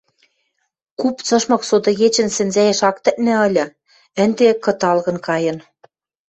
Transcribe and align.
Куп 0.99 1.15
цышмык 1.27 1.61
сотыгечӹн 1.69 2.29
сӹнзӓэш 2.35 2.79
ак 2.89 2.97
тӹкнӹ 3.03 3.33
ыльы, 3.47 3.65
ӹнде, 4.23 4.49
кыталгын 4.63 5.17
кайын 5.27 5.57